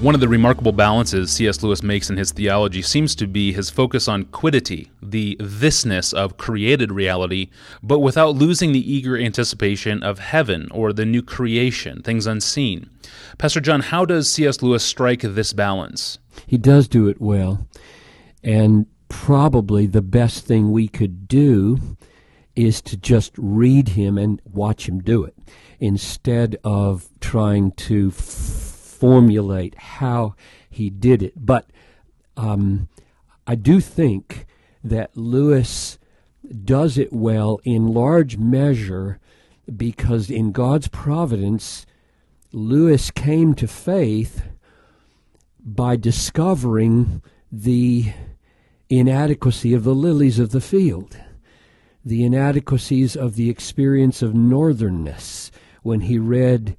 One 0.00 0.14
of 0.14 0.20
the 0.20 0.28
remarkable 0.28 0.72
balances 0.72 1.30
C.S. 1.30 1.62
Lewis 1.62 1.82
makes 1.82 2.10
in 2.10 2.18
his 2.18 2.30
theology 2.30 2.82
seems 2.82 3.14
to 3.14 3.26
be 3.26 3.52
his 3.54 3.70
focus 3.70 4.06
on 4.06 4.26
quiddity, 4.26 4.90
the 5.02 5.36
thisness 5.40 6.12
of 6.12 6.36
created 6.36 6.92
reality, 6.92 7.48
but 7.82 8.00
without 8.00 8.34
losing 8.34 8.72
the 8.72 8.92
eager 8.92 9.16
anticipation 9.16 10.02
of 10.02 10.18
heaven 10.18 10.68
or 10.72 10.92
the 10.92 11.06
new 11.06 11.22
creation, 11.22 12.02
things 12.02 12.26
unseen. 12.26 12.90
Pastor 13.38 13.60
John, 13.60 13.80
how 13.80 14.04
does 14.04 14.30
C.S. 14.30 14.60
Lewis 14.60 14.84
strike 14.84 15.22
this 15.22 15.54
balance? 15.54 16.18
He 16.46 16.58
does 16.58 16.86
do 16.86 17.08
it 17.08 17.18
well. 17.18 17.66
And 18.42 18.86
probably 19.08 19.86
the 19.86 20.02
best 20.02 20.44
thing 20.44 20.70
we 20.70 20.86
could 20.86 21.26
do 21.28 21.78
is 22.54 22.82
to 22.82 22.96
just 22.96 23.32
read 23.36 23.90
him 23.90 24.18
and 24.18 24.40
watch 24.44 24.88
him 24.88 25.00
do 25.00 25.24
it 25.24 25.34
instead 25.80 26.56
of 26.62 27.08
trying 27.20 27.72
to 27.72 28.10
formulate 28.98 29.74
how 29.76 30.34
he 30.70 30.90
did 30.90 31.22
it. 31.22 31.32
But 31.36 31.66
um, 32.36 32.88
I 33.46 33.54
do 33.54 33.80
think 33.80 34.46
that 34.82 35.16
Lewis 35.16 35.98
does 36.64 36.98
it 36.98 37.12
well 37.12 37.60
in 37.64 37.88
large 37.88 38.36
measure 38.36 39.18
because 39.74 40.30
in 40.30 40.52
God's 40.52 40.88
providence, 40.88 41.86
Lewis 42.52 43.10
came 43.10 43.54
to 43.54 43.66
faith 43.66 44.42
by 45.64 45.96
discovering 45.96 47.22
the 47.50 48.12
inadequacy 48.90 49.72
of 49.72 49.84
the 49.84 49.94
lilies 49.94 50.38
of 50.38 50.50
the 50.50 50.60
field, 50.60 51.16
the 52.04 52.24
inadequacies 52.24 53.16
of 53.16 53.36
the 53.36 53.48
experience 53.48 54.20
of 54.20 54.32
northernness 54.32 55.50
when 55.82 56.00
he 56.00 56.18
read 56.18 56.76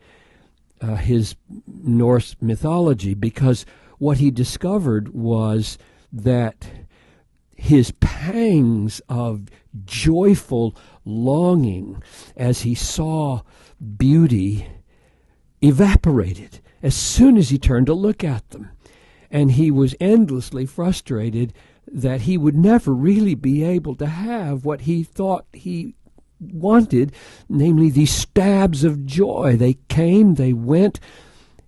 uh, 0.85 0.95
his 0.95 1.35
Norse 1.67 2.35
mythology, 2.41 3.13
because 3.13 3.65
what 3.98 4.18
he 4.18 4.29
discovered 4.29 5.13
was 5.13 5.77
that 6.12 6.68
his 7.55 7.91
pangs 7.99 9.01
of 9.10 9.48
joyful 9.85 10.76
longing 11.04 12.01
as 12.35 12.62
he 12.62 12.76
saw 12.76 13.41
beauty 13.98 14.68
evaporated 15.62 16.60
as 16.84 16.95
soon 16.95 17.38
as 17.38 17.49
he 17.49 17.57
turned 17.57 17.88
to 17.88 17.93
look 17.93 18.23
at 18.23 18.49
them. 18.49 18.70
And 19.32 19.54
he 19.54 19.71
was 19.71 19.95
endlessly 19.99 20.65
frustrated 20.65 21.54
that 21.88 22.21
he 22.21 22.38
would 22.38 22.55
never 22.55 22.93
really 22.93 23.35
be 23.35 23.63
able 23.63 23.95
to 23.95 24.07
have 24.07 24.65
what 24.65 24.82
he 24.82 25.04
thought 25.04 25.45
he 25.54 25.95
wanted, 26.54 27.12
namely 27.49 27.90
these 27.90 28.12
stabs 28.12 28.84
of 28.84 29.05
joy. 29.05 29.55
They 29.57 29.76
came, 29.90 30.35
they 30.35 30.54
went, 30.54 30.99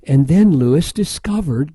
and 0.03 0.27
then 0.27 0.57
Lewis 0.57 0.91
discovered 0.91 1.73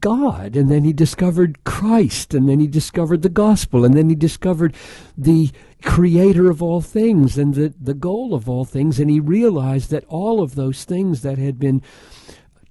God, 0.00 0.56
and 0.56 0.70
then 0.70 0.84
he 0.84 0.92
discovered 0.92 1.64
Christ, 1.64 2.34
and 2.34 2.48
then 2.48 2.60
he 2.60 2.66
discovered 2.66 3.22
the 3.22 3.28
gospel, 3.28 3.84
and 3.84 3.94
then 3.94 4.08
he 4.08 4.14
discovered 4.14 4.74
the 5.16 5.50
creator 5.82 6.50
of 6.50 6.62
all 6.62 6.80
things 6.80 7.38
and 7.38 7.54
the, 7.54 7.72
the 7.80 7.94
goal 7.94 8.34
of 8.34 8.48
all 8.48 8.64
things, 8.64 8.98
and 9.00 9.10
he 9.10 9.20
realized 9.20 9.90
that 9.90 10.04
all 10.08 10.42
of 10.42 10.54
those 10.54 10.84
things 10.84 11.22
that 11.22 11.38
had 11.38 11.58
been 11.58 11.82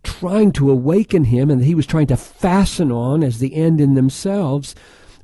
trying 0.03 0.52
to 0.52 0.69
awaken 0.69 1.25
him 1.25 1.49
and 1.49 1.63
he 1.63 1.75
was 1.75 1.88
trying 1.88 2.08
to 2.08 2.16
fasten 2.16 2.91
on 2.91 3.23
as 3.23 3.39
the 3.39 3.55
end 3.55 3.81
in 3.81 3.95
themselves 3.95 4.75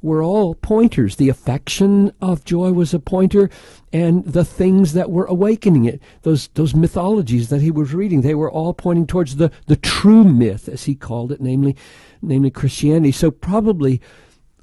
were 0.02 0.24
all 0.24 0.56
pointers. 0.56 1.16
The 1.16 1.30
affection 1.30 2.12
of 2.22 2.44
joy 2.44 2.72
was 2.72 2.94
a 2.94 3.00
pointer, 3.00 3.50
and 3.94 4.26
the 4.26 4.46
things 4.46 4.94
that 4.94 5.12
were 5.12 5.26
awakening 5.26 5.86
it, 5.86 6.02
those 6.24 6.48
those 6.50 6.76
mythologies 6.76 7.50
that 7.50 7.62
he 7.62 7.72
was 7.72 7.94
reading, 7.94 8.22
they 8.22 8.36
were 8.36 8.52
all 8.52 8.74
pointing 8.74 9.08
towards 9.08 9.36
the, 9.36 9.52
the 9.68 9.76
true 9.76 10.24
myth, 10.24 10.68
as 10.68 10.86
he 10.86 10.96
called 10.96 11.32
it, 11.32 11.42
namely 11.42 11.76
namely 12.22 12.52
Christianity. 12.52 13.12
So 13.12 13.32
probably 13.32 14.02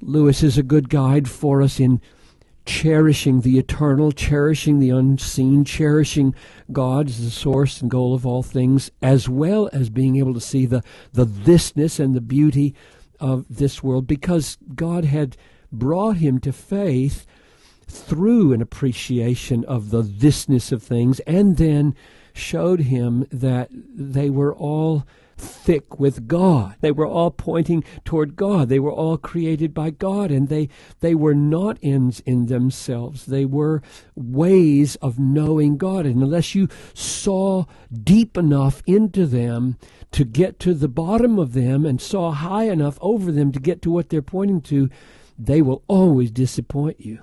Lewis 0.01 0.43
is 0.43 0.57
a 0.57 0.63
good 0.63 0.89
guide 0.89 1.29
for 1.29 1.61
us 1.61 1.79
in 1.79 2.01
cherishing 2.65 3.41
the 3.41 3.57
eternal, 3.57 4.11
cherishing 4.11 4.79
the 4.79 4.91
unseen, 4.91 5.65
cherishing 5.65 6.35
God 6.71 7.07
as 7.07 7.23
the 7.23 7.31
source 7.31 7.81
and 7.81 7.89
goal 7.89 8.13
of 8.13 8.27
all 8.27 8.43
things, 8.43 8.91
as 9.01 9.27
well 9.27 9.69
as 9.73 9.89
being 9.89 10.17
able 10.17 10.35
to 10.35 10.41
see 10.41 10.67
the, 10.67 10.83
the 11.11 11.25
thisness 11.25 11.99
and 11.99 12.13
the 12.13 12.21
beauty 12.21 12.75
of 13.19 13.45
this 13.49 13.83
world 13.83 14.07
because 14.07 14.57
God 14.75 15.05
had 15.05 15.37
brought 15.71 16.17
him 16.17 16.39
to 16.39 16.51
faith 16.51 17.25
through 17.87 18.53
an 18.53 18.61
appreciation 18.61 19.65
of 19.65 19.89
the 19.89 20.03
thisness 20.03 20.71
of 20.71 20.83
things 20.83 21.19
and 21.21 21.57
then 21.57 21.95
showed 22.33 22.81
him 22.81 23.25
that 23.31 23.69
they 23.71 24.29
were 24.29 24.55
all 24.55 25.05
thick 25.39 25.99
with 25.99 26.27
God. 26.27 26.75
They 26.81 26.91
were 26.91 27.07
all 27.07 27.31
pointing 27.31 27.83
toward 28.05 28.35
God. 28.35 28.69
They 28.69 28.79
were 28.79 28.91
all 28.91 29.17
created 29.17 29.73
by 29.73 29.89
God 29.89 30.31
and 30.31 30.49
they 30.49 30.69
they 30.99 31.15
were 31.15 31.33
not 31.33 31.77
ends 31.81 32.19
in 32.21 32.47
themselves. 32.47 33.25
They 33.25 33.45
were 33.45 33.81
ways 34.15 34.95
of 34.97 35.17
knowing 35.17 35.77
God. 35.77 36.05
And 36.05 36.21
unless 36.21 36.55
you 36.55 36.67
saw 36.93 37.65
deep 37.91 38.37
enough 38.37 38.83
into 38.85 39.25
them 39.25 39.77
to 40.11 40.25
get 40.25 40.59
to 40.59 40.73
the 40.73 40.87
bottom 40.87 41.39
of 41.39 41.53
them 41.53 41.85
and 41.85 42.01
saw 42.01 42.31
high 42.31 42.65
enough 42.65 42.97
over 43.01 43.31
them 43.31 43.51
to 43.51 43.59
get 43.59 43.81
to 43.83 43.91
what 43.91 44.09
they're 44.09 44.21
pointing 44.21 44.61
to, 44.61 44.89
they 45.37 45.61
will 45.61 45.83
always 45.87 46.31
disappoint 46.31 46.99
you. 46.99 47.19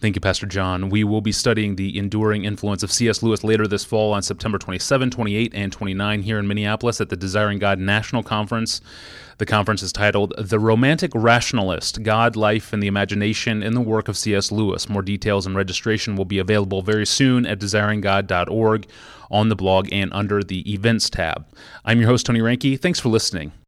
Thank 0.00 0.14
you, 0.14 0.20
Pastor 0.20 0.46
John. 0.46 0.90
We 0.90 1.02
will 1.02 1.20
be 1.20 1.32
studying 1.32 1.74
the 1.74 1.98
enduring 1.98 2.44
influence 2.44 2.84
of 2.84 2.92
C.S. 2.92 3.20
Lewis 3.20 3.42
later 3.42 3.66
this 3.66 3.84
fall 3.84 4.12
on 4.12 4.22
September 4.22 4.56
27, 4.56 5.10
28, 5.10 5.52
and 5.56 5.72
29 5.72 6.22
here 6.22 6.38
in 6.38 6.46
Minneapolis 6.46 7.00
at 7.00 7.08
the 7.08 7.16
Desiring 7.16 7.58
God 7.58 7.80
National 7.80 8.22
Conference. 8.22 8.80
The 9.38 9.46
conference 9.46 9.82
is 9.82 9.90
titled 9.92 10.34
The 10.38 10.60
Romantic 10.60 11.10
Rationalist 11.16 12.04
God, 12.04 12.36
Life, 12.36 12.72
and 12.72 12.80
the 12.80 12.86
Imagination 12.86 13.60
in 13.60 13.74
the 13.74 13.80
Work 13.80 14.06
of 14.06 14.16
C.S. 14.16 14.52
Lewis. 14.52 14.88
More 14.88 15.02
details 15.02 15.46
and 15.46 15.56
registration 15.56 16.14
will 16.14 16.24
be 16.24 16.38
available 16.38 16.80
very 16.80 17.06
soon 17.06 17.44
at 17.44 17.58
desiringgod.org 17.58 18.86
on 19.32 19.48
the 19.48 19.56
blog 19.56 19.88
and 19.90 20.12
under 20.12 20.44
the 20.44 20.72
Events 20.72 21.10
tab. 21.10 21.44
I'm 21.84 21.98
your 21.98 22.08
host, 22.08 22.24
Tony 22.24 22.38
Reinke. 22.38 22.80
Thanks 22.80 23.00
for 23.00 23.08
listening. 23.08 23.50